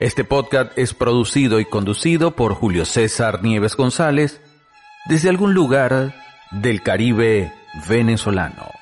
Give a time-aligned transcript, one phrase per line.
[0.00, 4.40] Este podcast es producido y conducido por Julio César Nieves González
[5.08, 6.12] desde algún lugar
[6.50, 7.52] del Caribe
[7.88, 8.72] venezolano.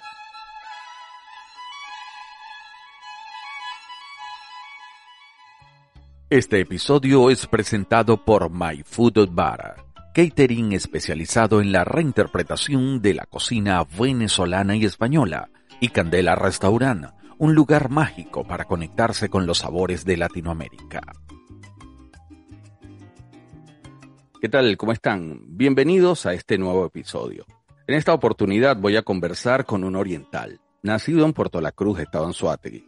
[6.31, 9.85] Este episodio es presentado por My Food Bar,
[10.15, 17.09] catering especializado en la reinterpretación de la cocina venezolana y española, y Candela Restaurant,
[17.43, 21.01] un lugar mágico para conectarse con los sabores de Latinoamérica.
[24.41, 24.77] ¿Qué tal?
[24.77, 25.41] ¿Cómo están?
[25.49, 27.45] Bienvenidos a este nuevo episodio.
[27.89, 32.27] En esta oportunidad voy a conversar con un oriental, nacido en Puerto La Cruz, estado
[32.27, 32.87] en Suátegui,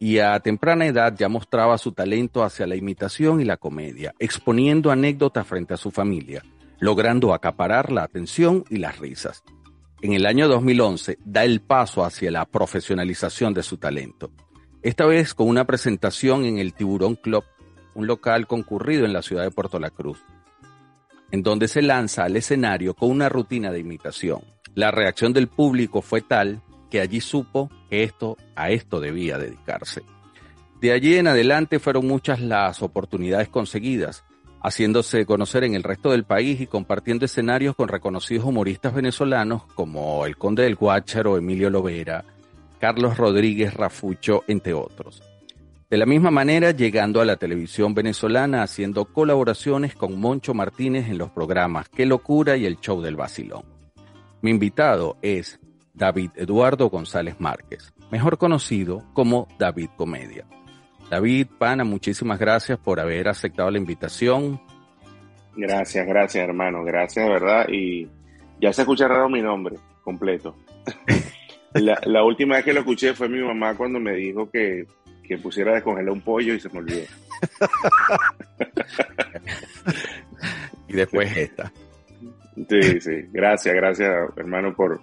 [0.00, 4.90] y a temprana edad ya mostraba su talento hacia la imitación y la comedia, exponiendo
[4.90, 6.42] anécdotas frente a su familia,
[6.80, 9.44] logrando acaparar la atención y las risas.
[10.02, 14.32] En el año 2011 da el paso hacia la profesionalización de su talento,
[14.82, 17.44] esta vez con una presentación en el Tiburón Club,
[17.94, 20.18] un local concurrido en la ciudad de Puerto La Cruz,
[21.30, 24.40] en donde se lanza al escenario con una rutina de imitación.
[24.74, 30.02] La reacción del público fue tal que allí supo que esto, a esto debía dedicarse.
[30.80, 34.24] De allí en adelante fueron muchas las oportunidades conseguidas,
[34.62, 40.24] haciéndose conocer en el resto del país y compartiendo escenarios con reconocidos humoristas venezolanos como
[40.26, 42.24] el Conde del Guácharo, Emilio Lovera,
[42.78, 45.22] Carlos Rodríguez Rafucho, entre otros.
[45.90, 51.18] De la misma manera, llegando a la televisión venezolana haciendo colaboraciones con Moncho Martínez en
[51.18, 53.64] los programas Qué locura y el show del vacilón.
[54.40, 55.60] Mi invitado es
[55.92, 60.46] David Eduardo González Márquez, mejor conocido como David Comedia.
[61.12, 64.58] David, Pana, muchísimas gracias por haber aceptado la invitación.
[65.54, 67.68] Gracias, gracias hermano, gracias de verdad.
[67.68, 68.08] Y
[68.58, 70.56] ya se escucha raro mi nombre completo.
[71.74, 74.86] la, última vez que lo escuché fue mi mamá cuando me dijo que,
[75.22, 77.02] que pusiera a descongelar un pollo y se me olvidó.
[80.88, 81.70] y después esta.
[82.70, 83.26] Sí, sí.
[83.30, 85.02] Gracias, gracias hermano por,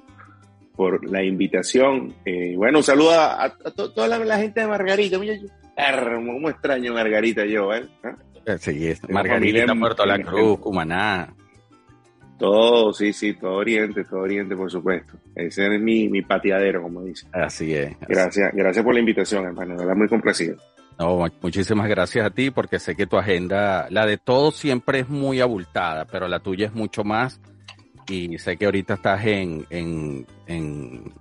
[0.75, 2.15] por la invitación.
[2.25, 5.19] Eh, bueno, un saludo a, toda la, gente de Margarita.
[5.19, 5.35] Mira,
[6.15, 7.87] como extraño Margarita yo, ¿eh?
[8.03, 8.15] ¿Ah?
[8.45, 8.57] ¿eh?
[8.59, 11.33] Sí, es Margarita, Puerto La Cruz, Cumaná.
[12.37, 15.13] Todo, sí, sí, todo Oriente, todo Oriente, por supuesto.
[15.35, 17.27] Ese es mi, mi pateadero, como dice.
[17.33, 17.97] Así es.
[18.07, 19.73] Gracias, gracias por la invitación, hermano.
[19.73, 20.55] De verdad, muy complacido.
[20.97, 25.09] No, muchísimas gracias a ti, porque sé que tu agenda, la de todos siempre es
[25.09, 27.41] muy abultada, pero la tuya es mucho más
[28.09, 31.13] y sé que ahorita estás en, en, en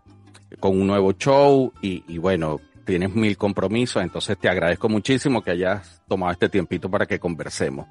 [0.59, 5.51] con un nuevo show y, y, bueno, tienes mil compromisos, entonces te agradezco muchísimo que
[5.51, 7.87] hayas tomado este tiempito para que conversemos.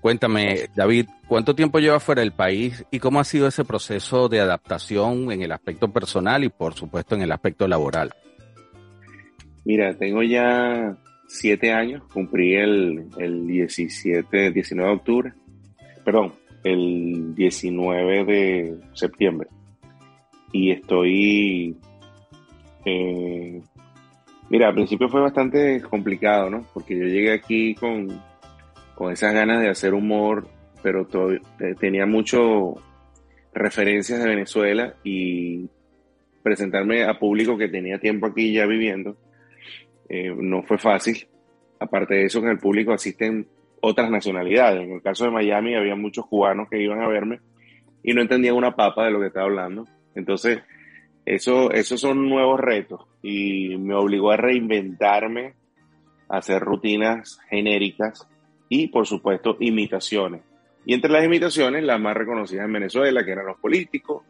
[0.00, 4.40] Cuéntame, David, ¿cuánto tiempo llevas fuera del país y cómo ha sido ese proceso de
[4.40, 8.12] adaptación en el aspecto personal y por supuesto en el aspecto laboral?
[9.64, 10.96] Mira, tengo ya
[11.28, 15.32] siete años, cumplí el, el 17, 19 de octubre,
[16.04, 16.32] perdón,
[16.64, 19.48] el 19 de septiembre.
[20.52, 21.76] Y estoy...
[22.84, 23.62] Eh,
[24.54, 26.64] mira, al principio fue bastante complicado, ¿no?
[26.72, 28.06] Porque yo llegué aquí con,
[28.94, 30.46] con esas ganas de hacer humor,
[30.80, 31.40] pero todo, eh,
[31.80, 32.76] tenía mucho
[33.52, 35.68] referencias de Venezuela y
[36.40, 39.16] presentarme a público que tenía tiempo aquí ya viviendo
[40.08, 41.26] eh, no fue fácil.
[41.80, 43.48] Aparte de eso, en el público asisten
[43.80, 44.84] otras nacionalidades.
[44.84, 47.40] En el caso de Miami había muchos cubanos que iban a verme
[48.04, 49.88] y no entendían una papa de lo que estaba hablando.
[50.14, 50.60] Entonces,
[51.26, 55.54] eso, esos son nuevos retos y me obligó a reinventarme,
[56.28, 58.28] a hacer rutinas genéricas
[58.68, 60.42] y, por supuesto, imitaciones.
[60.86, 64.22] Y entre las imitaciones, las más reconocidas en Venezuela, que eran los políticos,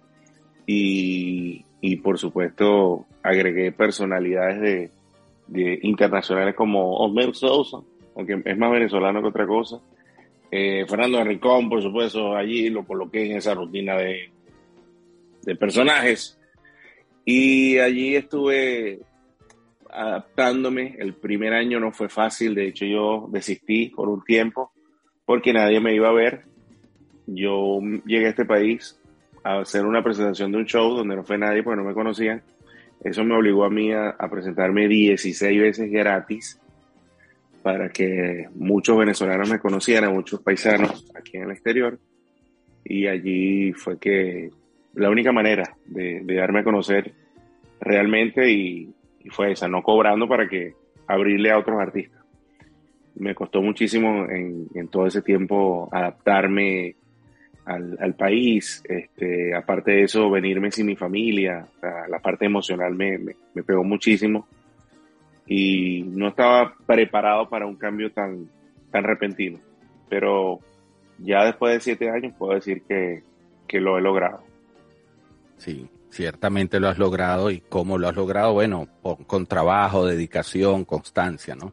[0.66, 4.90] y, y por supuesto, agregué personalidades de,
[5.48, 7.78] de internacionales como Osmer Sousa,
[8.16, 9.80] aunque es más venezolano que otra cosa.
[10.50, 14.30] Eh, Fernando Enricón, por supuesto, allí lo coloqué en esa rutina de,
[15.42, 16.38] de personajes.
[17.24, 19.00] Y allí estuve
[19.90, 20.96] adaptándome.
[20.98, 24.72] El primer año no fue fácil, de hecho yo desistí por un tiempo
[25.24, 26.42] porque nadie me iba a ver.
[27.26, 28.98] Yo llegué a este país
[29.42, 32.42] a hacer una presentación de un show donde no fue nadie porque no me conocían.
[33.02, 36.58] Eso me obligó a mí a, a presentarme 16 veces gratis
[37.62, 41.98] para que muchos venezolanos me conocieran, muchos paisanos aquí en el exterior.
[42.84, 44.50] y allí fue que
[44.94, 47.12] la única manera de, darme a conocer
[47.80, 48.94] realmente y,
[49.30, 50.74] fue esa, no cobrando para que
[51.06, 52.22] abrirle a otros artistas.
[53.14, 56.96] Me costó muchísimo en, todo ese tiempo adaptarme
[57.64, 61.66] al, país, este, aparte de eso, venirme sin mi familia,
[62.08, 64.46] la parte emocional me, me, pegó muchísimo
[65.46, 68.50] y no estaba preparado para un cambio tan,
[68.90, 69.58] tan repentino,
[70.10, 70.60] pero
[71.18, 73.22] ya después de siete años puedo decir que,
[73.66, 74.42] que lo he logrado.
[75.64, 78.86] Sí, ciertamente lo has logrado y cómo lo has logrado, bueno,
[79.26, 81.72] con, trabajo, dedicación, constancia, ¿no?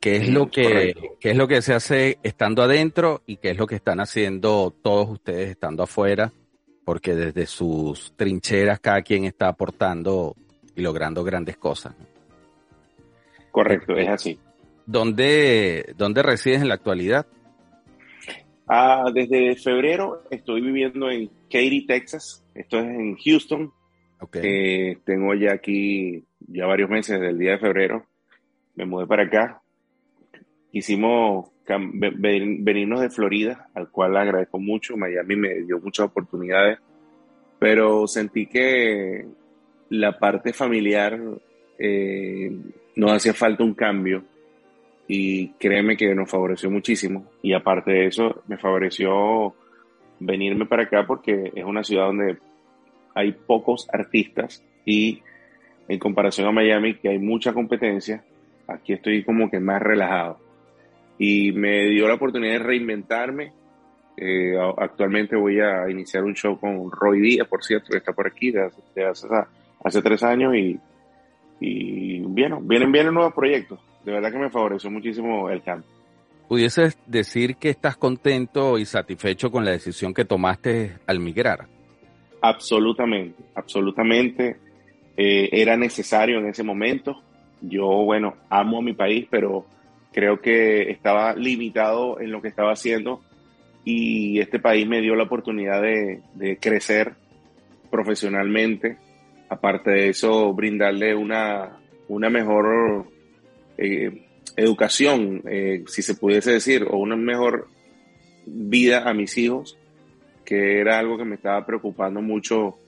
[0.00, 3.58] ¿Qué es, lo que, ¿Qué es lo que se hace estando adentro y qué es
[3.58, 6.32] lo que están haciendo todos ustedes estando afuera?
[6.86, 10.34] Porque desde sus trincheras cada quien está aportando
[10.74, 11.94] y logrando grandes cosas.
[13.50, 14.38] Correcto, es así.
[14.86, 17.26] ¿Dónde, ¿Dónde resides en la actualidad?
[18.66, 22.41] Ah, desde febrero estoy viviendo en Katy, Texas.
[22.54, 23.72] Esto es en Houston.
[24.20, 24.96] Okay.
[25.04, 28.06] tengo ya aquí ya varios meses, desde el día de febrero.
[28.74, 29.62] Me mudé para acá.
[30.70, 34.96] Quisimos venirnos de Florida, al cual agradezco mucho.
[34.96, 36.78] Miami me dio muchas oportunidades,
[37.58, 39.26] pero sentí que
[39.90, 41.20] la parte familiar
[41.78, 42.50] eh,
[42.96, 44.24] nos hacía falta un cambio
[45.06, 47.30] y créeme que nos favoreció muchísimo.
[47.42, 49.54] Y aparte de eso, me favoreció
[50.24, 52.38] venirme para acá porque es una ciudad donde
[53.14, 55.22] hay pocos artistas y
[55.88, 58.24] en comparación a Miami, que hay mucha competencia,
[58.66, 60.38] aquí estoy como que más relajado.
[61.18, 63.52] Y me dio la oportunidad de reinventarme.
[64.16, 68.26] Eh, actualmente voy a iniciar un show con Roy Díaz, por cierto, que está por
[68.26, 69.26] aquí desde hace,
[69.84, 70.78] hace, tres años y,
[71.60, 75.88] y vienen, vienen nuevos proyectos de verdad que me favoreció muchísimo el cambio.
[76.48, 81.66] ¿Pudieses decir que estás contento y satisfecho con la decisión que tomaste al migrar?
[82.40, 84.56] Absolutamente, absolutamente.
[85.16, 87.22] Eh, era necesario en ese momento.
[87.60, 89.64] Yo, bueno, amo a mi país, pero
[90.12, 93.22] creo que estaba limitado en lo que estaba haciendo
[93.84, 97.14] y este país me dio la oportunidad de, crecer
[97.90, 98.96] profesionalmente.
[99.48, 101.78] Aparte de eso, brindarle una,
[102.08, 103.06] una mejor
[103.76, 104.26] eh,
[104.56, 107.68] educación, eh, si se pudiese decir, o una mejor
[108.46, 109.78] vida a mis hijos,
[110.44, 112.78] que era algo que me estaba preocupando mucho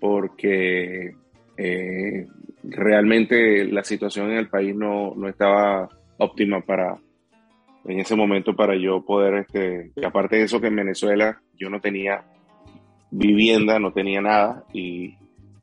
[0.00, 1.14] porque
[1.56, 2.26] eh,
[2.62, 6.96] realmente la situación en el país no, no, estaba óptima para
[7.84, 11.80] en ese momento para yo poder, este, aparte de eso que en Venezuela yo no
[11.80, 12.24] tenía
[13.12, 15.14] vivienda, no tenía nada y,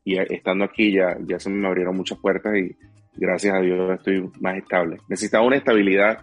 [0.04, 2.74] y estando aquí ya, ya se me abrieron muchas puertas y,
[3.16, 4.98] gracias a Dios estoy más estable.
[5.08, 6.18] Necesitaba una estabilidad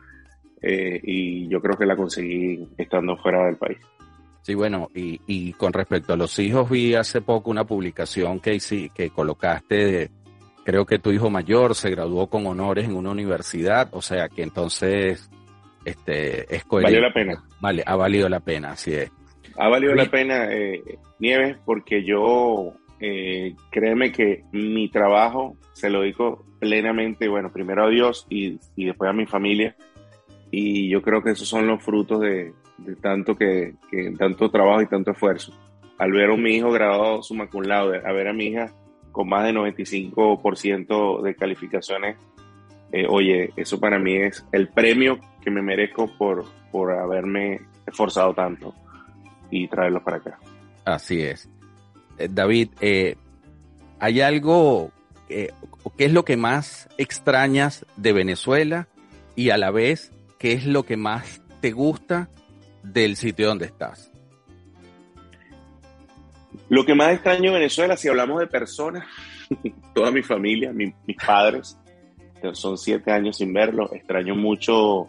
[0.62, 3.78] eh, y yo creo que la conseguí estando fuera del país.
[4.42, 8.58] Sí, bueno, y, y con respecto a los hijos, vi hace poco una publicación que,
[8.94, 10.10] que colocaste,
[10.66, 14.42] creo que tu hijo mayor se graduó con honores en una universidad, o sea que
[14.42, 15.30] entonces
[15.86, 16.96] este, es coherente.
[16.96, 17.44] Valió la pena.
[17.60, 19.12] Vale, ha valido la pena, así es.
[19.58, 20.82] Ha valido la pena, eh,
[21.20, 22.74] Nieves, porque yo,
[23.04, 29.10] eh, créeme que mi trabajo se lo digo plenamente, bueno, primero a Dios y, después
[29.10, 29.76] a mi familia.
[30.52, 32.54] Y yo creo que esos son los frutos de,
[33.02, 33.74] tanto que,
[34.20, 35.52] tanto trabajo y tanto esfuerzo.
[35.98, 38.72] Al ver a mi hijo graduado summa cum laude, a ver a mi hija
[39.12, 42.18] con más de 95% de calificaciones,
[42.92, 48.36] eh, oye, eso para mí es el premio que me merezco por, por haberme esforzado
[48.36, 48.76] tanto
[49.50, 50.40] y traerlos para acá.
[50.86, 51.50] Así es.
[52.22, 53.16] Eh, David, eh,
[54.00, 54.92] ¿hay algo
[55.30, 55.52] eh,
[55.98, 58.88] qué es lo que más extrañas de Venezuela
[59.36, 62.30] y a la vez qué es lo que más te gusta
[62.84, 64.12] del sitio donde estás.
[66.70, 69.06] Lo que más extraño de Venezuela, si hablamos de personas,
[69.94, 70.94] toda mi familia, mis
[71.26, 71.78] padres,
[72.54, 75.08] son siete años sin verlos, extraño mucho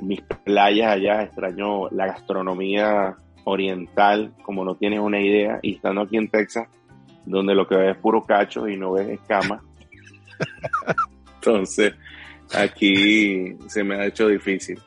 [0.00, 6.16] mis playas allá, extraño la gastronomía oriental, como no tienes una idea, y estando aquí
[6.16, 6.68] en Texas,
[7.24, 9.62] donde lo que ves es puro cacho y no ves escamas.
[11.36, 11.94] Entonces,
[12.52, 14.80] aquí se me ha hecho difícil.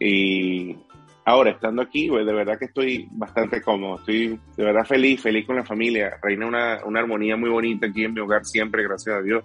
[0.00, 0.76] Y
[1.24, 4.00] ahora, estando aquí, pues, de verdad que estoy bastante cómodo.
[4.00, 6.18] Estoy de verdad feliz, feliz con la familia.
[6.20, 9.44] Reina una, una armonía muy bonita aquí en mi hogar siempre, gracias a Dios.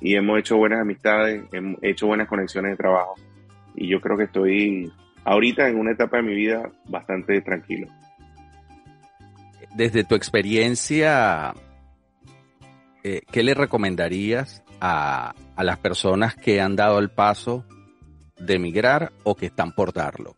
[0.00, 3.14] Y hemos hecho buenas amistades, hemos hecho buenas conexiones de trabajo.
[3.74, 4.92] Y yo creo que estoy
[5.26, 7.88] ahorita en una etapa de mi vida bastante tranquilo
[9.76, 11.52] desde tu experiencia,
[13.04, 17.64] eh, ¿qué le recomendarías a, las personas que han dado el paso
[18.38, 20.34] de emigrar o que están por darlo?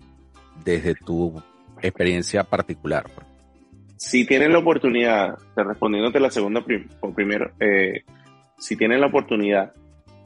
[0.65, 1.41] Desde tu
[1.81, 3.05] experiencia particular.
[3.97, 6.65] Si tienen la oportunidad, respondiéndote la segunda
[7.15, 8.03] primero, eh,
[8.59, 9.73] si tienen la oportunidad,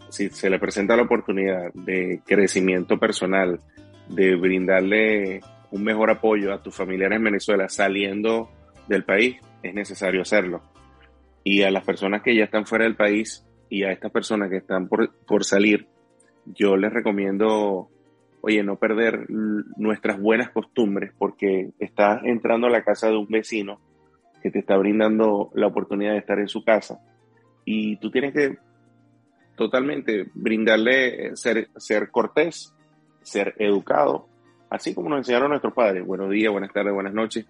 [0.08, 3.60] si se le presenta la oportunidad de crecimiento personal,
[4.14, 5.40] de brindarle
[5.70, 8.50] un mejor apoyo a tus familiares en Venezuela saliendo
[8.88, 10.62] del país, es necesario hacerlo.
[11.44, 14.58] Y a las personas que ya están fuera del país y a estas personas que
[14.58, 15.88] están por, por salir,
[16.44, 17.88] yo les recomiendo,
[18.42, 23.80] oye, no perder nuestras buenas costumbres porque estás entrando a la casa de un vecino
[24.42, 27.00] que te está brindando la oportunidad de estar en su casa
[27.64, 28.58] y tú tienes que
[29.56, 32.74] totalmente brindarle, ser, ser cortés,
[33.22, 34.26] ser educado,
[34.70, 36.06] así como nos enseñaron nuestros padres.
[36.06, 37.46] Buenos días, buenas tardes, buenas noches.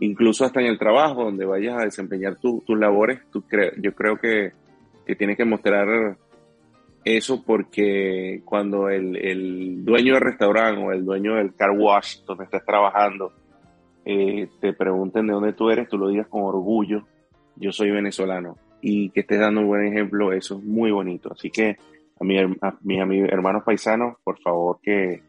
[0.00, 3.44] Incluso hasta en el trabajo, donde vayas a desempeñar tus labores, tú
[3.78, 4.52] yo creo que,
[5.06, 6.16] que tienes que mostrar
[7.04, 12.44] eso porque cuando el, el, dueño del restaurante o el dueño del car wash donde
[12.44, 13.32] estás trabajando
[14.04, 17.06] eh, te pregunten de dónde tú eres, tú lo digas con orgullo,
[17.56, 21.30] yo soy venezolano y que estés dando un buen ejemplo, eso es muy bonito.
[21.32, 21.76] Así que
[22.20, 25.22] a, mi, a mis hermanos paisanos, por favor que,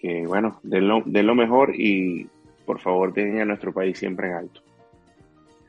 [0.00, 2.28] que bueno, den lo, den lo mejor y
[2.64, 4.62] por favor dejen a nuestro país siempre en alto.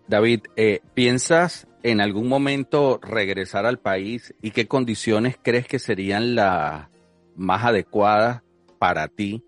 [0.07, 6.35] David, eh, ¿piensas en algún momento regresar al país y qué condiciones crees que serían
[6.35, 6.87] las
[7.35, 8.41] más adecuadas
[8.79, 9.43] para ti?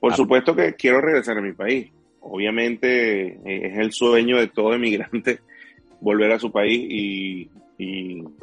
[0.00, 1.90] Por supuesto que quiero regresar a mi país.
[2.20, 5.40] Obviamente eh, es el sueño de todo emigrante
[6.00, 7.50] volver a su país y,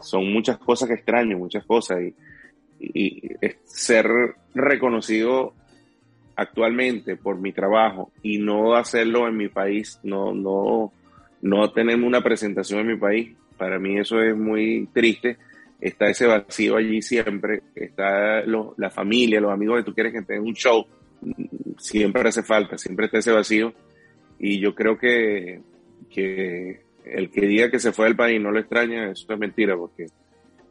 [0.02, 2.02] son muchas cosas que extraño, muchas cosas.
[2.02, 2.14] Y,
[2.80, 3.22] y
[3.66, 4.08] ser
[4.54, 5.54] reconocido
[6.36, 10.92] actualmente por mi trabajo y no hacerlo en mi país, no, no,
[11.42, 15.38] no tener una presentación en mi país, para mí eso es muy triste.
[15.80, 20.48] Está ese vacío allí siempre, está la familia, los amigos que tú quieres que tengan
[20.48, 20.86] un show,
[21.78, 23.74] siempre hace falta, siempre está ese vacío.
[24.40, 25.60] Y yo creo que,
[26.10, 29.76] que el que diga que se fue del país no lo extraña, eso es mentira,
[29.76, 30.06] porque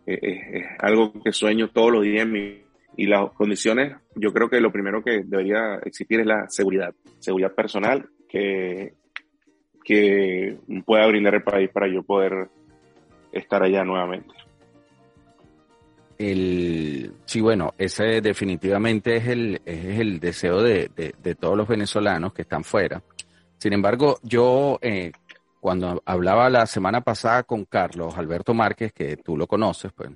[0.06, 2.62] es, es algo que sueño todos los días en mi
[2.96, 7.52] y las condiciones, yo creo que lo primero que debería existir es la seguridad, seguridad
[7.54, 8.94] personal que,
[9.84, 12.48] que pueda brindar el país para yo poder
[13.32, 14.34] estar allá nuevamente.
[16.18, 22.32] El, sí, bueno, ese definitivamente es el, es el deseo de, de, todos los venezolanos
[22.32, 23.02] que están fuera.
[23.58, 25.12] Sin embargo, yo eh,
[25.62, 30.10] cuando hablaba la semana pasada con Carlos Alberto Márquez, que tú lo conoces, pues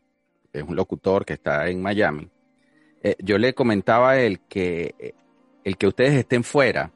[0.52, 2.28] es un locutor que está en Miami,
[3.00, 5.14] eh, yo le comentaba a él que eh,
[5.62, 6.90] el que ustedes estén fuera,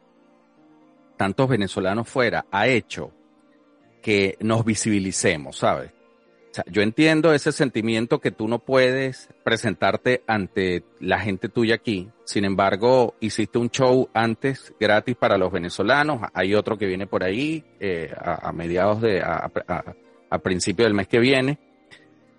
[1.17, 3.13] tantos venezolanos fuera, ha hecho
[4.03, 5.93] que nos visibilicemos, ¿sabes?
[6.51, 11.77] O sea, yo entiendo ese sentimiento que tú no puedes presentarte ante la gente tuya
[11.77, 12.09] aquí.
[12.25, 16.21] Sin embargo, hiciste un show antes gratis para los venezolanos.
[16.35, 19.49] Hay otro que viene por ahí eh, a, mediados de, a,
[20.29, 21.59] a, principio del mes que viene.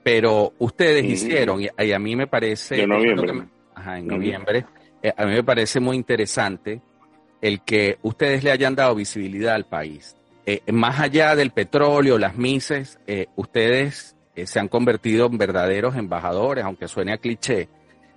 [0.04, 2.90] Pero ustedes hicieron, y, a mí me parece en
[4.08, 4.66] noviembre.
[5.02, 6.82] Eh, a mí me parece muy interesante
[7.42, 10.18] el que ustedes le hayan dado visibilidad al país.
[10.46, 16.64] Eh, más allá del petróleo, las mises, eh, ustedes se han convertido en verdaderos embajadores,
[16.64, 17.70] aunque suene a cliché,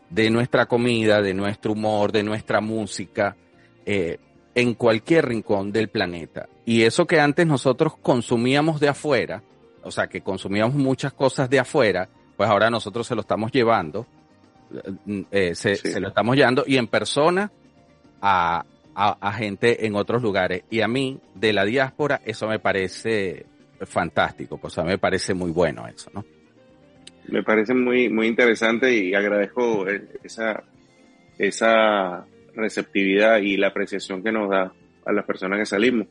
[0.08, 3.36] de nuestra comida, de nuestro humor, de nuestra música,
[3.84, 6.48] en cualquier rincón del planeta.
[6.64, 9.42] Y eso que antes nosotros consumíamos de afuera,
[9.82, 14.06] o sea, que consumíamos muchas cosas de afuera, pues ahora nosotros se lo estamos llevando
[15.30, 17.50] eh, se, lo estamos llevando y en persona
[18.20, 20.62] a, a, gente en otros lugares.
[20.70, 23.46] Y a mí, de la diáspora, eso me parece
[23.80, 26.24] fantástico, pues a mí me parece muy bueno eso, ¿no?
[27.28, 29.86] Me parece muy, muy interesante y agradezco
[30.22, 30.62] esa,
[31.38, 34.72] esa receptividad y la apreciación que nos da
[35.04, 36.06] a las personas que salimos.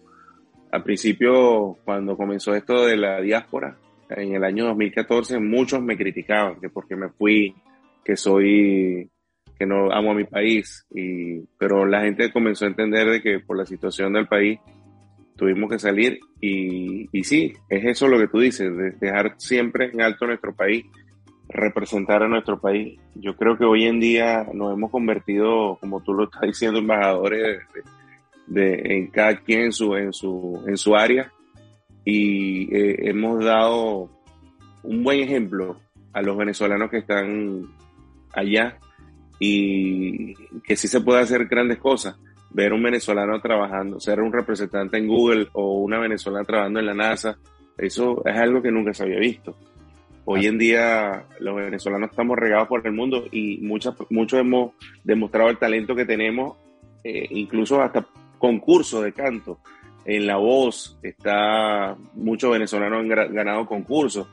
[0.72, 3.78] Al principio, cuando comenzó esto de la diáspora,
[4.10, 7.56] en el año 2014, muchos me criticaban que porque me fui
[8.04, 9.10] que soy,
[9.58, 13.40] que no amo a mi país, y, pero la gente comenzó a entender de que
[13.40, 14.60] por la situación del país
[15.36, 19.92] tuvimos que salir y, y sí, es eso lo que tú dices, de dejar siempre
[19.92, 20.86] en alto nuestro país,
[21.50, 23.00] representar a nuestro país.
[23.16, 27.60] Yo creo que hoy en día nos hemos convertido, como tú lo estás diciendo, embajadores
[28.48, 31.32] de, en cada quien en su, en su, en su área
[32.06, 34.10] y eh, hemos dado
[34.84, 35.78] un buen ejemplo
[36.12, 37.64] a los venezolanos que están
[38.34, 38.78] allá
[39.46, 42.16] y que sí se puede hacer grandes cosas.
[42.52, 46.94] Ver un venezolano trabajando, ser un representante en Google o una venezolana trabajando en la
[46.94, 47.38] NASA,
[47.78, 49.58] eso es algo que nunca se había visto.
[50.26, 54.72] Hoy en día los venezolanos estamos regados por el mundo y muchas, muchos hemos
[55.04, 56.56] demostrado el talento que tenemos
[57.04, 58.06] eh, incluso hasta
[58.38, 59.60] concursos de canto.
[60.06, 64.28] En La Voz está, muchos venezolanos han ganado concursos.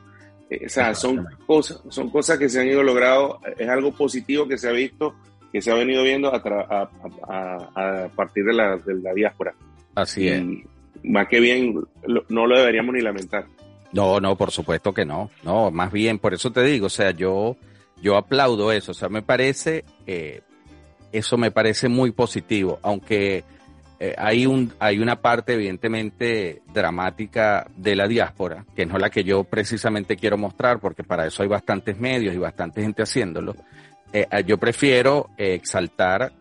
[0.51, 4.49] Eh, o sea, son cosas, son cosas que se han ido logrado, es algo positivo
[4.49, 5.15] que se ha visto,
[5.49, 6.89] que se ha venido viendo a,
[7.23, 9.53] a, partir de la, de la, diáspora.
[9.95, 10.43] Así es.
[11.03, 11.81] Más que bien,
[12.27, 13.45] no lo deberíamos ni lamentar.
[13.93, 15.31] No, no, por supuesto que no.
[15.43, 17.55] No, más bien, por eso te digo, o sea, yo,
[18.01, 18.91] yo aplaudo eso.
[18.91, 20.41] O sea, me parece, eh,
[21.13, 23.45] eso me parece muy positivo, aunque
[24.03, 29.11] eh, hay, un, hay una parte evidentemente dramática de la diáspora, que no es la
[29.11, 33.55] que yo precisamente quiero mostrar, porque para eso hay bastantes medios y bastante gente haciéndolo.
[34.11, 36.33] Eh, yo prefiero exaltar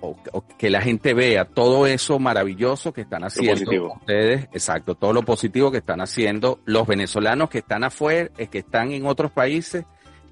[0.00, 0.16] o,
[0.56, 5.72] que la gente vea todo eso maravilloso que están haciendo ustedes, exacto, todo lo positivo
[5.72, 9.84] que están haciendo los venezolanos que están afuera, eh, que están en otros países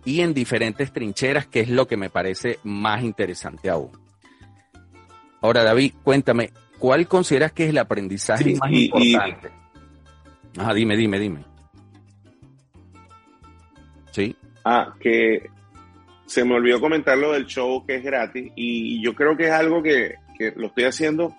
[0.05, 4.04] y en diferentes trincheras, que es lo que me parece más interesante aún.
[5.45, 6.49] Ahora, David, cuéntame,
[6.79, 9.51] ¿cuál consideras que es el aprendizaje más importante?
[10.57, 11.45] Ajá, dime, dime, dime.
[14.11, 14.35] Sí.
[14.65, 15.51] Ah, que
[16.25, 19.51] se me olvidó comentar lo del show que es gratis y yo creo que es
[19.51, 20.15] algo que,
[20.57, 21.37] lo estoy haciendo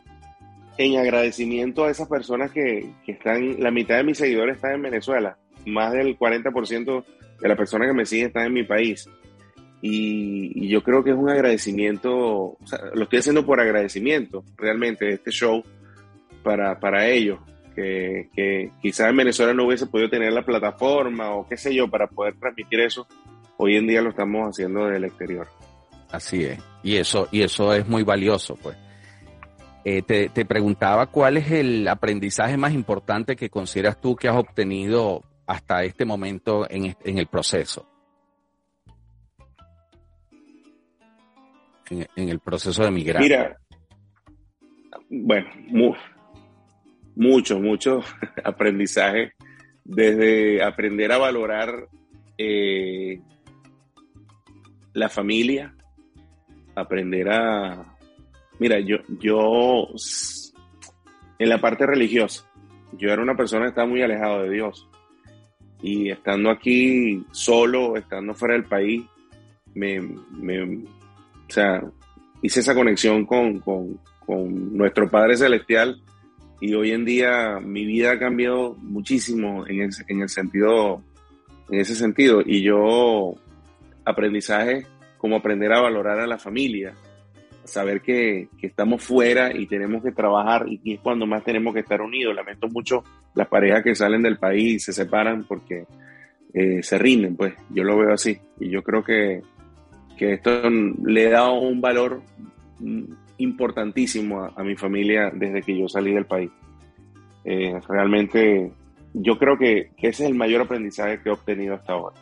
[0.78, 5.36] en agradecimiento a esas personas que, están, la mitad de mis seguidores están en Venezuela,
[5.66, 7.06] más del 40%
[7.42, 9.10] de las personas que me siguen están en mi país.
[9.82, 12.58] Y, yo creo que es un agradecimiento,
[12.94, 15.64] lo estoy haciendo por agradecimiento realmente este show
[16.44, 17.40] para, para ellos,
[17.76, 22.08] que, quizás en Venezuela no hubiese podido tener la plataforma o qué sé yo para
[22.08, 23.08] poder transmitir eso
[23.58, 25.48] hoy en día lo estamos haciendo del exterior.
[26.12, 28.78] Así es, y eso, y eso es muy valioso, pues.
[29.84, 34.36] Eh, te, te, preguntaba cuál es el aprendizaje más importante que consideras tú que has
[34.36, 37.88] obtenido hasta este momento en, en el proceso.
[41.90, 43.22] En, el proceso de migrar.
[43.22, 43.58] Mira,
[45.10, 45.48] bueno,
[47.16, 48.02] mucho, mucho
[48.44, 49.34] aprendizaje
[49.84, 51.88] desde aprender a valorar
[52.38, 53.22] eh,
[54.94, 55.76] la familia,
[56.76, 57.96] aprender a...
[58.60, 59.88] Mira, yo, yo,
[61.38, 62.50] en la parte religiosa,
[62.94, 64.90] yo era una persona que estaba muy alejado de Dios.
[65.82, 69.04] Y estando aquí solo, estando fuera del país,
[69.74, 70.84] me, me
[71.48, 71.84] o sea,
[72.42, 76.02] hice esa conexión con, con, con, nuestro Padre Celestial
[76.62, 81.04] y hoy en día mi vida ha cambiado muchísimo en, en el sentido,
[81.70, 82.42] en ese sentido.
[82.46, 83.36] Y yo
[84.04, 84.86] aprendizaje
[85.18, 86.94] como aprender a valorar a la familia,
[87.64, 92.02] saber que, estamos fuera y tenemos que trabajar y, es cuando más tenemos que estar
[92.02, 92.36] unidos.
[92.36, 93.04] Lamento mucho
[93.34, 95.86] las parejas que salen del país y se separan porque
[96.54, 99.42] eh, se rinden, pues yo lo veo así y yo creo que,
[100.20, 102.22] esto le da un valor
[103.38, 106.52] importantísimo a, mi familia desde que yo salí del país.
[107.44, 108.72] Eh, realmente
[109.14, 112.16] yo creo que ese es el mayor aprendizaje que he obtenido hasta ahora.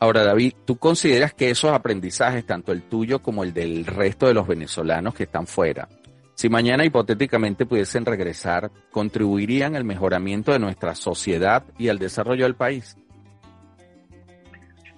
[0.00, 4.34] Ahora, David, ¿tú consideras que esos aprendizajes, tanto el tuyo como el del resto de
[4.34, 5.88] los venezolanos que están fuera,
[6.34, 12.54] si mañana hipotéticamente pudiesen regresar, contribuirían al mejoramiento de nuestra sociedad y al desarrollo del
[12.56, 12.98] país?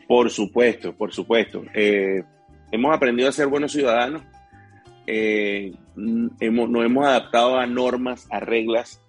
[0.07, 1.65] Por supuesto, por supuesto.
[1.75, 2.23] Eh,
[2.71, 4.23] hemos aprendido a ser buenos ciudadanos,
[5.07, 5.73] eh,
[6.41, 9.03] hemos, nos hemos adaptado a normas, a reglas,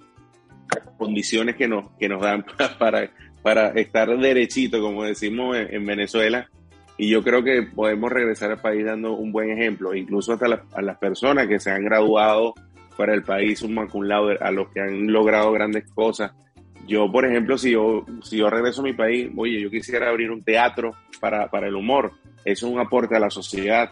[0.98, 2.46] condiciones que nos, que nos dan
[2.80, 3.12] para
[3.48, 6.50] para estar derechito, como decimos en, Venezuela.
[6.98, 10.82] Y yo creo que podemos regresar al país dando un buen ejemplo, incluso hasta a
[10.82, 12.56] las personas que se han graduado
[12.98, 16.34] para el país, un cum a los que han logrado grandes cosas.
[16.88, 20.32] Yo, por ejemplo, si yo, si yo regreso a mi país, oye, yo quisiera abrir
[20.32, 22.14] un teatro para, para el humor.
[22.46, 23.92] Eso es un aporte a la sociedad.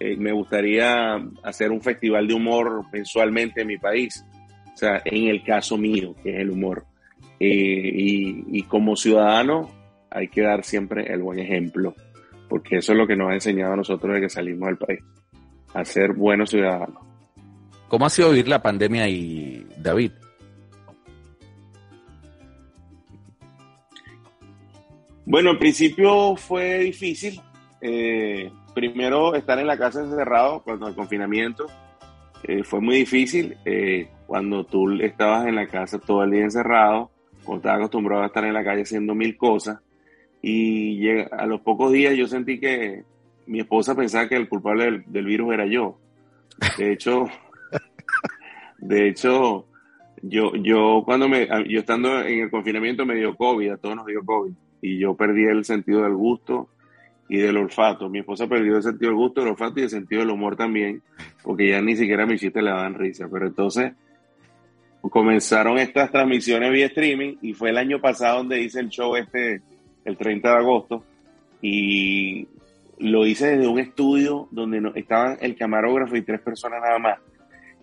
[0.00, 4.24] Eh, me gustaría hacer un festival de humor mensualmente en mi país.
[4.74, 6.84] O sea, en el caso mío, que es el humor.
[7.38, 9.68] Eh, y, como ciudadano
[10.10, 11.94] hay que dar siempre el buen ejemplo,
[12.48, 15.00] porque eso es lo que nos ha enseñado a nosotros desde que salimos del país,
[15.74, 17.02] a ser buenos ciudadanos.
[17.88, 20.12] ¿Cómo ha sido vivir la pandemia y David?
[25.24, 27.40] Bueno, en principio fue difícil.
[27.80, 31.66] Eh, primero estar en la casa encerrado cuando el confinamiento
[32.42, 33.56] eh, fue muy difícil.
[34.26, 38.54] cuando tú estabas en la casa todo el día encerrado, estaba acostumbrado a estar en
[38.54, 39.80] la calle haciendo mil cosas.
[40.40, 43.04] Y a los pocos días yo sentí que
[43.46, 45.98] mi esposa pensaba que el culpable del, virus era yo.
[46.78, 47.26] De hecho,
[48.78, 49.66] de hecho,
[50.22, 54.06] yo, yo cuando me, yo estando en el confinamiento me dio COVID, a todos nos
[54.06, 54.52] dio COVID.
[54.82, 56.68] Y yo perdí el sentido del gusto
[57.28, 58.10] y del olfato.
[58.10, 61.02] Mi esposa perdió el sentido del gusto, del olfato y el sentido del humor también,
[61.42, 63.28] porque ya ni siquiera mis chistes le daban risa.
[63.32, 63.92] Pero entonces
[65.00, 69.62] comenzaron estas transmisiones vía streaming y fue el año pasado donde hice el show este,
[70.04, 71.04] el 30 de agosto,
[71.62, 72.48] y
[72.98, 77.18] lo hice desde un estudio donde estaban el camarógrafo y tres personas nada más.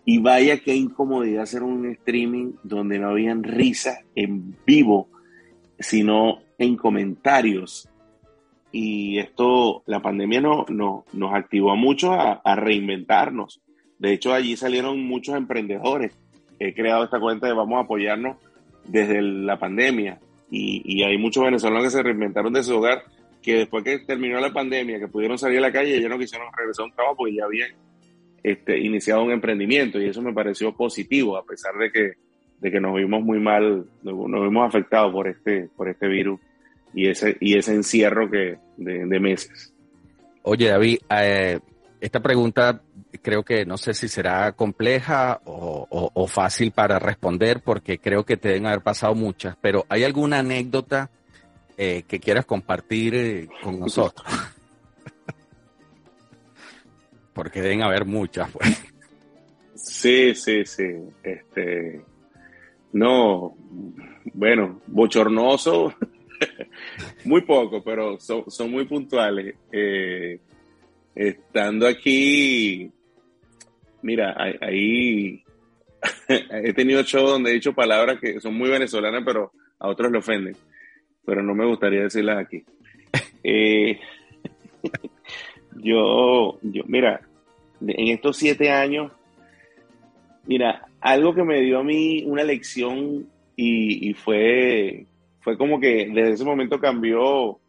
[0.06, 5.08] Y vaya qué incomodidad hacer un streaming donde no habían risas en vivo,
[5.80, 7.90] sino en comentarios.
[8.72, 13.62] Y esto, la pandemia no, no, nos activó a muchos a, reinventarnos.
[13.98, 16.14] De hecho, allí salieron muchos emprendedores.
[16.60, 18.38] He creado esta cuenta de vamos a apoyarnos
[18.86, 20.20] desde la pandemia.
[20.52, 23.04] Y, y hay muchos venezolanos que se reinventaron de su hogar,
[23.42, 26.48] que después que terminó la pandemia, que pudieron salir a la calle, ya no quisieron
[26.56, 27.72] regresar a un trabajo porque ya habían
[28.44, 32.14] este, iniciado un emprendimiento y eso me pareció positivo, a pesar de que,
[32.60, 36.40] de que nos vimos muy mal, nos, vimos afectados por este, por este virus
[36.94, 39.74] y ese, y ese encierro que, de, meses.
[40.44, 41.60] Oye, David, eh,
[42.00, 42.82] esta pregunta
[43.22, 48.50] creo que no sé si será compleja o, fácil para responder porque creo que te
[48.50, 51.10] deben haber pasado muchas, pero ¿hay alguna anécdota
[51.78, 54.28] eh, que quieras compartir eh, con nosotros?
[57.34, 58.78] porque deben haber muchas, pues.
[59.76, 60.94] Sí, sí, sí.
[61.24, 62.02] Este,
[62.92, 63.56] no,
[64.34, 65.94] bueno, bochornoso,
[67.26, 69.56] muy poco, pero son, muy puntuales.
[69.72, 70.40] Eh,
[71.16, 72.92] estando aquí,
[74.02, 75.44] mira, ahí
[76.28, 80.20] he tenido shows donde he dicho palabras que son muy venezolanas, pero a otros le
[80.20, 80.56] ofenden.
[81.26, 82.64] Pero no me gustaría decirlas aquí.
[83.44, 84.00] Eh,
[85.76, 87.22] yo, yo, mira,
[87.82, 89.12] en estos siete años,
[90.46, 95.06] mira, algo que me dio a mí una lección y, fue,
[95.42, 97.60] fue como que desde ese momento cambió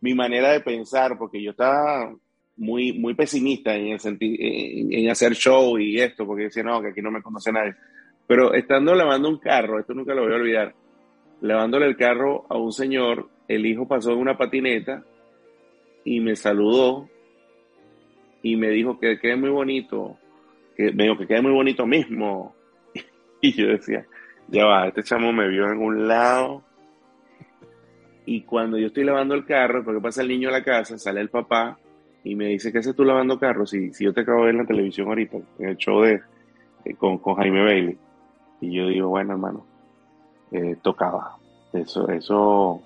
[0.00, 2.14] mi manera de pensar, porque yo estaba
[2.56, 6.88] muy, muy pesimista en, el en, en, hacer show y esto, porque decía, no, que
[6.88, 7.74] aquí no me conoce nadie.
[8.26, 10.74] Pero estando lavando un carro, esto nunca lo voy a olvidar,
[11.40, 15.02] lavándole el carro a un señor, el hijo pasó en una patineta
[16.04, 17.08] y me saludó
[18.42, 20.16] y me dijo que quede muy bonito,
[20.76, 22.54] que me dijo que quede muy bonito mismo.
[23.40, 24.04] Y yo decía,
[24.48, 26.64] ya va, este chamo me vio en un lado.
[28.30, 31.22] Y cuando yo estoy lavando el carro, porque pasa el niño a la casa, sale
[31.22, 31.78] el papá
[32.22, 33.70] y me dice, ¿qué haces tú lavando carros?
[33.70, 36.20] Si, si yo te acabo de ver en la televisión ahorita, en el show de,
[36.84, 37.98] eh, con, Jaime Bailey.
[38.60, 39.64] Y yo digo, bueno, hermano,
[40.52, 41.38] eh, tocaba.
[41.72, 42.82] Eso, eso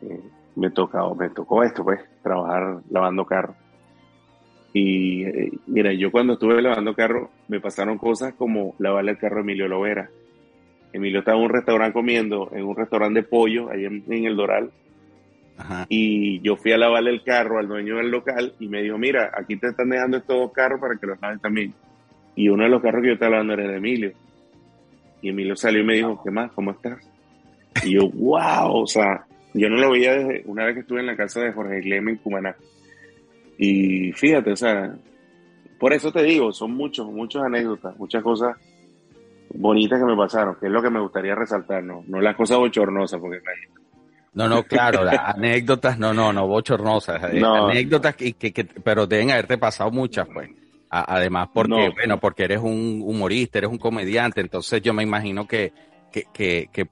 [0.00, 0.22] eh,
[0.56, 3.56] me tocaba, me tocó esto, pues, trabajar lavando carros.
[4.72, 5.26] Y
[5.66, 9.68] mira, yo cuando estuve lavando carro, me pasaron cosas como lavarle el carro a Emilio
[9.68, 10.08] Lovera.
[10.92, 14.70] Emilio estaba en un restaurante comiendo, en un restaurante de pollo, ahí en, el Doral.
[15.88, 19.30] Y yo fui a lavarle el carro al dueño del local y me dijo, mira,
[19.34, 21.72] aquí te están dejando estos dos carros para que los laves también.
[22.34, 24.12] Y uno de los carros que yo estaba lavando era de Emilio.
[25.22, 26.50] Y Emilio salió y me dijo, ¿qué más?
[26.52, 26.98] ¿Cómo estás?
[27.84, 29.24] Y yo, wow, o sea,
[29.54, 32.16] yo no lo veía desde una vez que estuve en la casa de Jorge Clemen
[32.16, 32.56] en Cumaná.
[33.56, 34.94] Y fíjate, o sea,
[35.78, 38.56] por eso te digo, son muchos, muchas anécdotas, muchas cosas
[39.54, 42.58] bonitas que me pasaron, que es lo que me gustaría resaltar, no, no las cosas
[42.58, 43.40] bochornosas, porque
[44.34, 49.30] no, no, claro, las anécdotas, no, no, no, bochornosas, eh, anécdotas que, que, pero deben
[49.30, 50.50] haberte pasado muchas, pues.
[50.88, 55.72] además, porque, bueno, porque eres un humorista, eres un comediante, entonces yo me imagino que,
[56.10, 56.88] que, que, que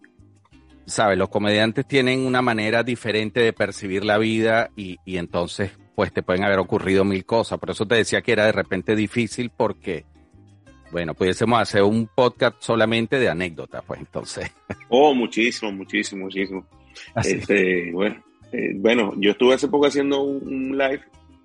[0.87, 1.17] ¿sabes?
[1.17, 6.23] Los comediantes tienen una manera diferente de percibir la vida y, y entonces pues te
[6.23, 7.59] pueden haber ocurrido mil cosas.
[7.59, 10.07] Por eso te decía que era de repente difícil porque,
[10.91, 14.51] bueno, pudiésemos hacer un podcast solamente de anécdotas, pues entonces.
[14.89, 16.67] Oh, muchísimo, muchísimo, muchísimo.
[17.23, 18.17] Este, bueno,
[18.53, 21.01] eh, bueno, yo estuve hace poco haciendo un, live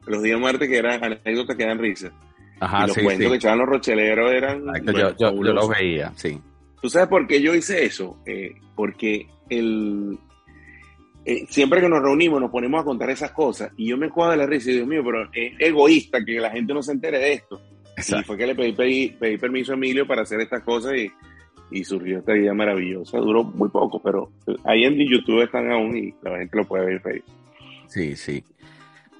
[0.07, 2.11] los días martes que eran anécdotas que dan risa.
[2.59, 4.63] Ajá, y los cuentos que echaban los rocheleros eran.
[4.85, 6.39] yo, yo, los veía, sí.
[6.81, 8.17] ¿Tú sabes por qué yo hice eso?
[8.25, 10.17] Eh, porque el,
[11.25, 14.33] eh, siempre que nos reunimos nos ponemos a contar esas cosas y yo me cuadro
[14.33, 17.17] de la risa y digo, mío, pero es egoísta que la gente no se entere
[17.17, 17.59] de esto.
[17.97, 21.11] Y fue que le pedí, pedí, permiso a Emilio para hacer estas cosas y,
[21.71, 23.17] y, surgió esta idea maravillosa.
[23.19, 24.31] Duró muy poco, pero
[24.65, 27.23] ahí en YouTube están aún y la gente lo puede ver.
[27.87, 28.43] Sí, sí.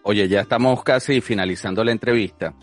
[0.03, 2.53] Oye, ya estamos casi finalizando la entrevista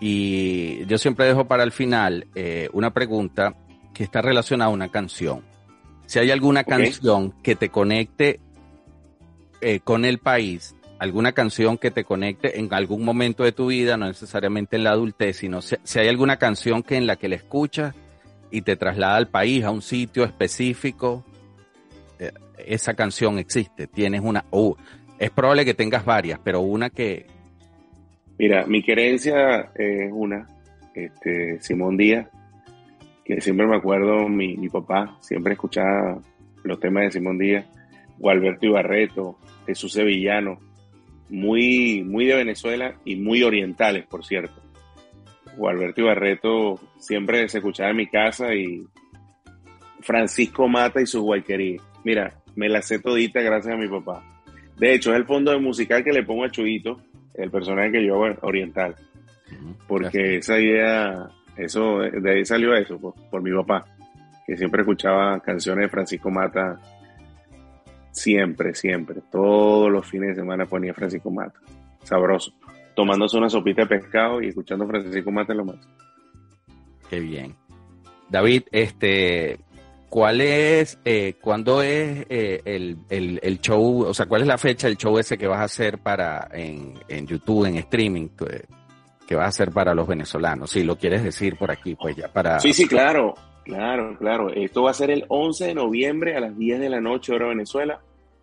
[0.00, 3.54] y yo siempre dejo para el final eh, una pregunta
[3.94, 5.42] que está relacionada a una canción.
[6.06, 8.40] Si hay alguna canción que te conecte
[9.60, 13.96] eh, con el país, alguna canción que te conecte en algún momento de tu vida,
[13.96, 17.36] no necesariamente en la adultez, sino si, hay alguna canción que en la que la
[17.36, 17.94] escuchas
[18.50, 21.24] y te traslada al país, a un sitio específico,
[22.18, 23.86] eh, esa canción existe.
[23.86, 24.44] Tienes una,
[25.18, 27.26] Es probable que tengas varias, pero una que...
[28.38, 30.46] Mira, mi querencia es una,
[30.94, 32.28] este, Simón Díaz,
[33.24, 36.20] que siempre me acuerdo, mi, mi papá siempre escuchaba
[36.62, 37.66] los temas de Simón Díaz,
[38.20, 40.58] o Alberto Ibarreto, Jesús Sevillano,
[41.28, 44.62] muy, muy de Venezuela y muy orientales, por cierto.
[45.58, 48.86] O Alberto Ibarreto siempre se escuchaba en mi casa y
[50.00, 51.80] Francisco Mata y su guayquería.
[52.04, 54.22] Mira, me la sé todita gracias a mi papá.
[54.78, 57.00] De hecho, es el fondo de musical que le pongo a Chuyito,
[57.34, 58.94] el personaje que yo hago oriental.
[59.86, 63.84] Porque esa idea, eso, de ahí salió eso, por, mi papá,
[64.46, 66.78] que siempre escuchaba canciones de Francisco Mata,
[68.16, 71.60] siempre, siempre, todos los fines de semana ponía Francisco Mata,
[72.02, 72.52] sabroso,
[72.94, 75.76] tomándose una sopita de pescado y escuchando Francisco Mata en lo más.
[77.10, 77.54] Qué bien.
[78.28, 79.58] David, este,
[80.08, 84.86] ¿Cuál es, eh, cuándo es eh, el, el, show, o sea, cuál es la fecha
[84.86, 88.28] del show ese que vas a hacer para en, en YouTube, en streaming,
[89.26, 90.70] que vas a hacer para los venezolanos?
[90.70, 92.60] Si lo quieres decir por aquí, pues ya para...
[92.60, 93.34] Sí, sí, claro,
[93.66, 94.50] claro, claro.
[94.50, 97.48] Esto va a ser el 11 de noviembre a las 10 de la noche, hora
[97.48, 98.00] Venezuela.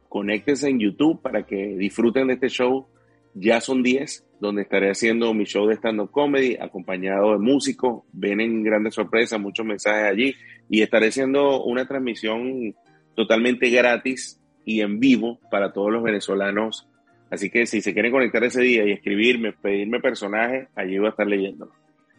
[0.10, 2.86] Conéctense en YouTube para que disfruten de este show.
[3.34, 8.04] Ya son 10 donde estaré haciendo mi show de stand-up comedy, acompañado de músicos.
[8.12, 10.36] Ven grandes sorpresas, muchos mensajes allí.
[10.70, 12.76] Y estaré haciendo una transmisión
[13.16, 16.88] totalmente gratis y en vivo para todos los venezolanos.
[17.32, 21.12] Así que si se quieren conectar ese día y escribirme, pedirme personajes, allí voy a
[21.12, 21.72] estar leyéndolo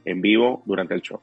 [0.05, 1.21] en vivo durante el show.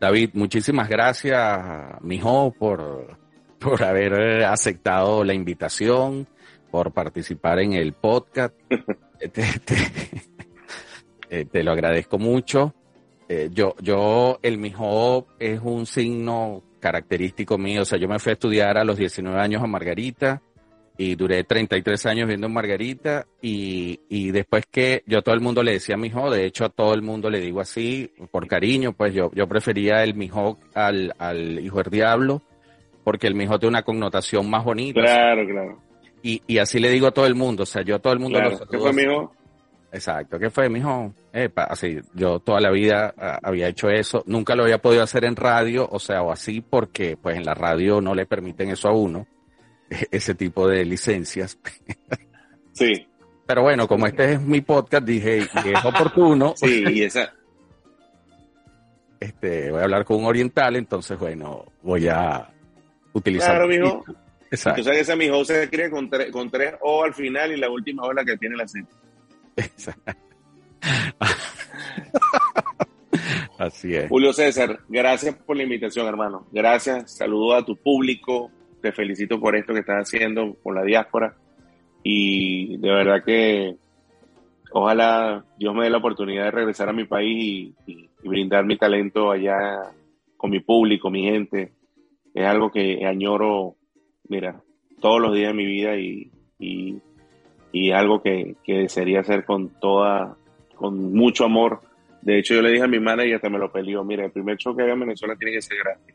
[0.00, 1.60] David, muchísimas gracias,
[2.00, 3.18] mijo, por,
[3.58, 6.26] por haber aceptado la invitación,
[6.70, 8.54] por participar en el podcast.
[11.32, 12.74] Eh, te, lo agradezco mucho.
[13.28, 17.82] Eh, yo, yo, el mijo es un signo característico mío.
[17.82, 20.42] O sea, yo me fui a estudiar a los 19 años a Margarita
[21.02, 25.40] y duré 33 años viendo en Margarita y, y después que yo a todo el
[25.40, 28.92] mundo le decía mijo, de hecho a todo el mundo le digo así, por cariño,
[28.92, 32.42] pues yo, yo prefería el mijo al, al hijo del diablo
[33.02, 35.00] porque el mijo tiene una connotación más bonita.
[35.00, 35.78] Claro, claro.
[36.22, 38.18] Y, y así le digo a todo el mundo, o sea, yo a todo el
[38.18, 39.32] mundo lo ¿Qué fue, mijo?
[39.90, 41.14] Exacto, ¿qué fue, mijo?
[41.32, 45.24] Epa, así, yo toda la vida ah, había hecho eso, nunca lo había podido hacer
[45.24, 48.86] en radio, o sea, o así, porque pues en la radio no le permiten eso
[48.90, 49.26] a uno,
[50.10, 51.58] ese tipo de licencias.
[52.72, 53.06] Sí.
[53.46, 56.54] Pero bueno, como este es mi podcast, dije, y es oportuno.
[56.56, 57.34] sí, y esa.
[59.18, 62.48] Este, voy a hablar con un oriental, entonces, bueno, voy a
[63.12, 63.50] utilizar.
[63.50, 64.04] Claro, mijo.
[64.50, 64.82] Exacto.
[64.82, 68.12] Que esa mi se escribe con, con tres O al final y la última O
[68.14, 68.82] la que tiene la C.
[73.58, 74.08] Así es.
[74.08, 76.46] Julio César, gracias por la invitación, hermano.
[76.50, 77.16] Gracias.
[77.16, 78.50] Saludo a tu público.
[78.80, 81.34] Te felicito por esto que estás haciendo por la diáspora.
[82.02, 83.76] Y de verdad que
[84.72, 89.30] ojalá Dios me dé la oportunidad de regresar a mi país y, brindar mi talento
[89.30, 89.92] allá
[90.36, 91.72] con mi público, mi gente.
[92.34, 93.76] Es algo que añoro
[94.30, 94.62] mira,
[95.00, 100.36] todos los días de mi vida y, y, algo que, que, desearía hacer con toda,
[100.76, 101.80] con mucho amor.
[102.22, 104.30] De hecho, yo le dije a mi manager y hasta me lo peleó, mira, el
[104.30, 106.14] primer show que haga en Venezuela tiene que ser gratis,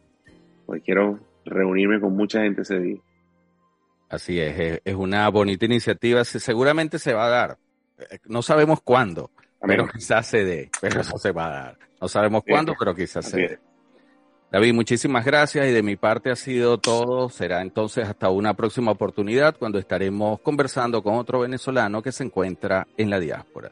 [0.65, 2.97] porque quiero reunirme con mucha gente ese día.
[4.09, 7.57] Así es, es una bonita iniciativa, seguramente se va a dar.
[7.97, 11.77] Eh, no sabemos cuándo, pero quizás se dé, pero eso se va a dar.
[12.01, 13.59] No sabemos cuándo, pero quizás se dé.
[14.51, 17.29] David, muchísimas gracias y de mi parte ha sido todo.
[17.29, 22.87] Será entonces hasta una próxima oportunidad cuando estaremos conversando con otro venezolano que se encuentra
[22.95, 23.71] en la diáspora.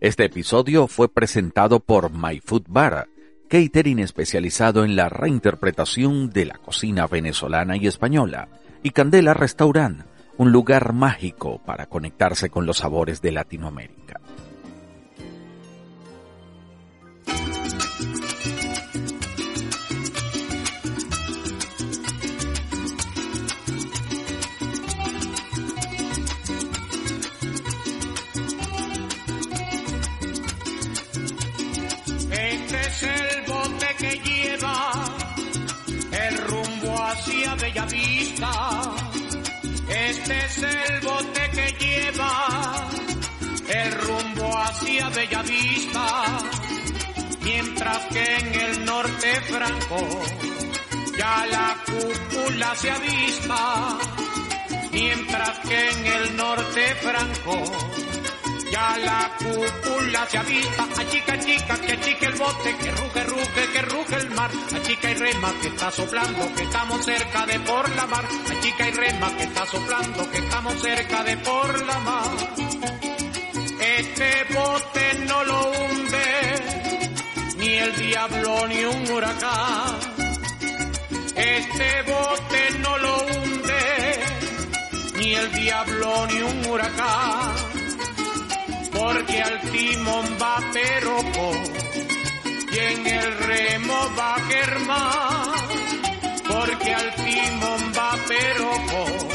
[0.00, 3.08] Este episodio fue presentado por My Food Bar,
[3.48, 8.48] catering especializado en la reinterpretación de la cocina venezolana y española,
[8.82, 10.02] y Candela Restaurant,
[10.36, 14.20] un lugar mágico para conectarse con los sabores de Latinoamérica.
[39.88, 42.88] Este es el bote que lleva
[43.68, 46.24] el rumbo hacia Bellavista,
[47.42, 50.22] mientras que en el norte franco
[51.18, 53.98] ya la cúpula se avista,
[54.92, 57.97] mientras que en el norte franco
[58.78, 64.16] La cúpula se avista, chica chica, que achique el bote, que ruge, ruge, que ruge
[64.16, 64.50] el mar.
[64.86, 68.24] chica y rema que está soplando, que estamos cerca de por la mar.
[68.60, 72.30] chica y rema que está soplando, que estamos cerca de por la mar.
[73.80, 76.26] Este bote no lo hunde,
[77.58, 79.98] ni el diablo ni un huracán.
[81.34, 84.20] Este bote no lo hunde,
[85.18, 87.77] ni el diablo ni un huracán
[88.98, 91.52] porque al timón va Peroco
[92.72, 95.52] y en el remo va Germán,
[96.48, 99.28] porque al timón va Peroco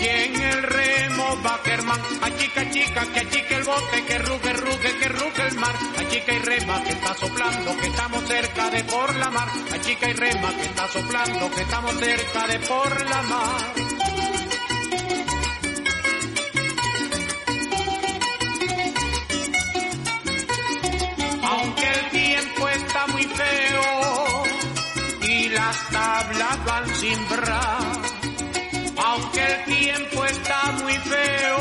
[0.00, 2.00] y en el remo va Germán.
[2.22, 5.74] A chica, chica, que achique el bote, que ruge, ruge, que ruge el mar.
[5.98, 9.48] A chica y rema, que está soplando, que estamos cerca de por la mar.
[9.72, 14.01] A chica y rema, que está soplando, que estamos cerca de por la mar.
[23.08, 24.42] Muy feo
[25.22, 27.78] y las tablas van sin bra.
[29.04, 31.58] Aunque el tiempo está muy feo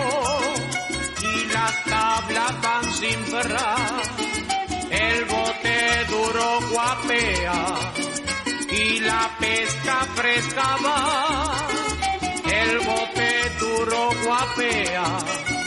[1.22, 3.76] y las tablas van sin bra.
[4.92, 7.76] El bote duro guapea
[8.72, 11.68] y la pesca fresca va.
[12.46, 15.61] El bote duro guapea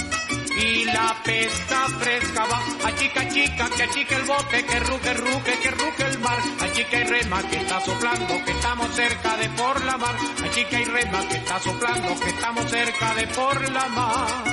[0.57, 2.89] y la pesca fresca va.
[2.89, 3.29] A chica
[3.69, 6.39] que achica el bote, que ruge ruge, que ruge el mar.
[6.61, 10.17] A chica y rema que está soplando, que estamos cerca de por la mar.
[10.45, 14.45] A chica y rema que está soplando, que estamos cerca de por la mar.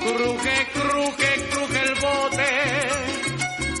[0.00, 2.48] Cruje, cruje, cruje el bote.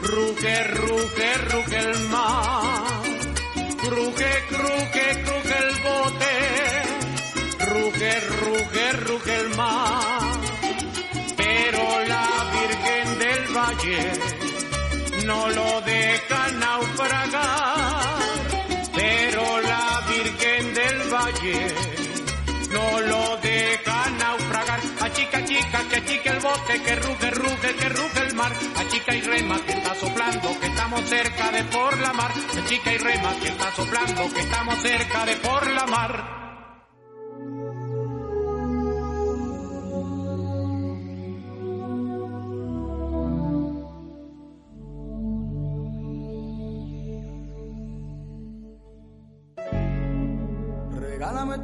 [0.02, 3.02] Ruge, ruge, ruge el mar.
[3.82, 6.32] Cruje, cruje, cruje el bote.
[7.72, 10.21] Ruge, ruge, ruge el mar
[15.24, 18.18] no lo deja naufragar,
[18.92, 21.74] pero la Virgen del Valle
[22.72, 24.80] no lo deja naufragar.
[25.00, 25.44] A chica,
[25.88, 28.52] que achique el bote, que ruge, ruge, que ruge el mar.
[28.76, 32.32] A chica y rema, que está soplando, que estamos cerca de por la mar.
[32.32, 36.41] A chica y rema, que está soplando, que estamos cerca de por la mar.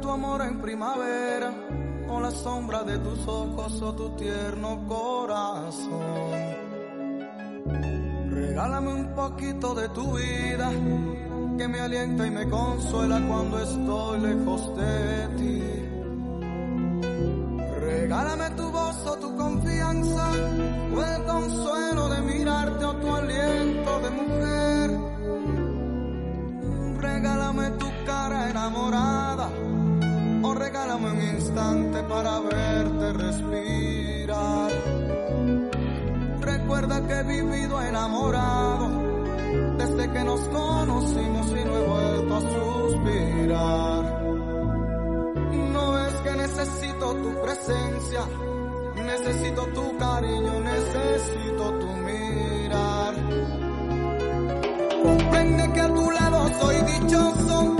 [0.01, 1.51] Tu amor en primavera,
[2.07, 5.89] o la sombra de tus ojos o tu tierno corazón.
[8.29, 10.71] Regálame un poquito de tu vida,
[11.57, 15.63] que me alienta y me consuela cuando estoy lejos de ti.
[17.81, 20.31] Regálame tu voz o tu confianza,
[20.95, 24.91] o el consuelo de mirarte o tu aliento de mujer.
[27.01, 29.28] Regálame tu cara enamorada
[30.59, 34.71] regálame un instante para verte respirar.
[36.41, 38.89] Recuerda que he vivido enamorado
[39.77, 44.03] desde que nos conocimos y no he vuelto a suspirar.
[45.73, 48.21] No es que necesito tu presencia,
[48.95, 53.13] necesito tu cariño, necesito tu mirar.
[55.03, 57.75] Comprende que a tu lado soy dichoso,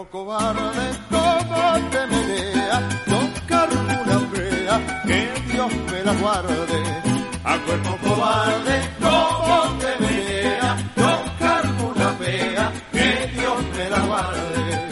[0.00, 7.02] cuerpo cobarde, como te menea, tocar una fea, que Dios me la guarde.
[7.44, 14.88] A cuerpo cobarde, como te menea, tocar una fea, que Dios me la guarde.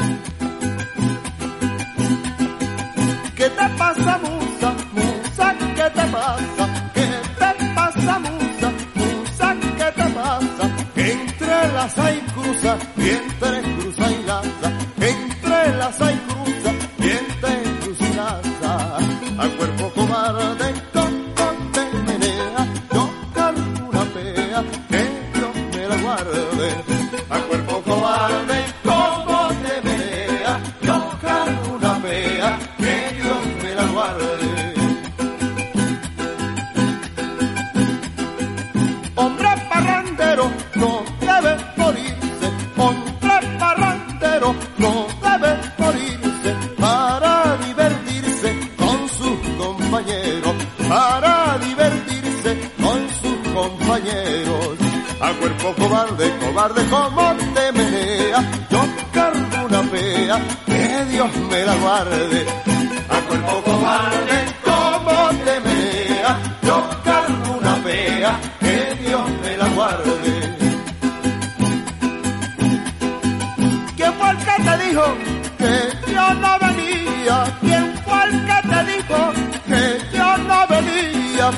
[3.36, 4.74] ¿Qué te pasa, musa?
[4.92, 6.92] Musa, ¿qué te pasa?
[6.94, 8.72] ¿Qué te pasa, musa?
[8.94, 10.64] Musa, ¿qué te pasa?
[10.96, 13.57] Entre las hay cruza, y entre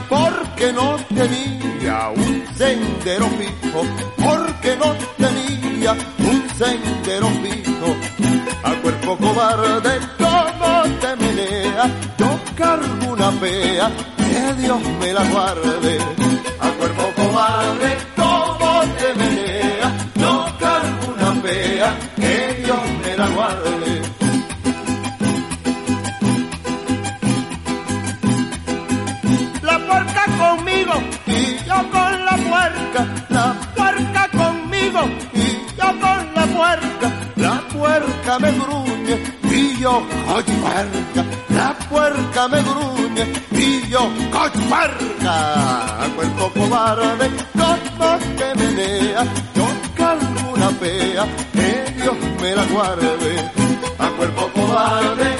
[0.09, 3.83] Porque no tenía un sendero fijo,
[4.17, 7.97] porque no tenía un sendero fijo.
[8.63, 15.99] A cuerpo cobarde, como te menea, yo cargo una fea, que Dios me la guarde.
[16.61, 23.60] A cuerpo cobarde, como te menea, yo cargo una fea, que Dios me la guarde.
[37.91, 39.19] Puerca me gruñe
[39.51, 47.31] y yo cocho puerca, la puerca me gruñe y yo cocho puerca, a cuerpo cobarde,
[47.53, 49.25] como te menea,
[49.57, 49.67] yo
[49.97, 53.51] cargo una fea, que Dios me la guarde,
[53.99, 55.40] a cuerpo cobarde,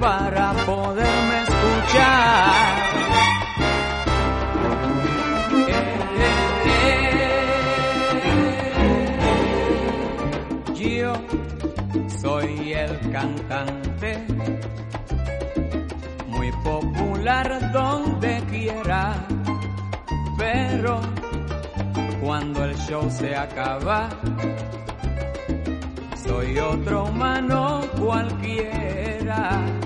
[0.00, 2.50] para poderme escuchar.
[5.68, 5.84] Eh,
[6.66, 7.10] eh,
[10.74, 10.98] eh.
[11.00, 11.12] Yo
[12.20, 14.26] soy el cantante
[16.28, 19.14] muy popular donde quiera,
[20.36, 21.00] pero
[22.22, 24.08] cuando el show se acaba,
[26.26, 29.85] soy otro humano cualquiera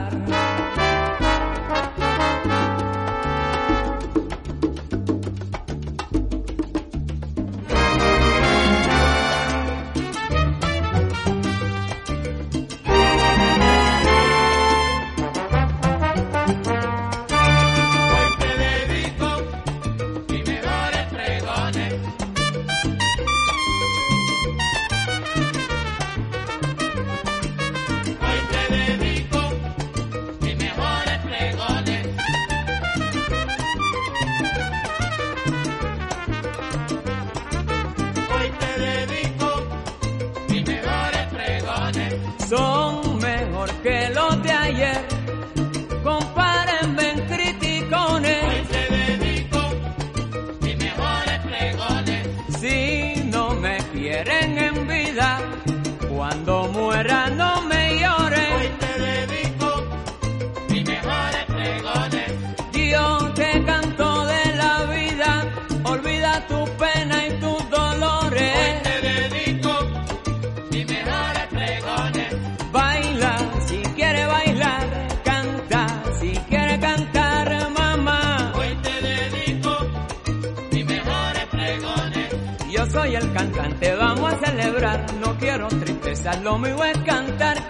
[85.19, 87.60] no quiero tristeza, lo mío es cantar.